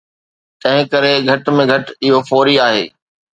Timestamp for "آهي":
2.65-2.83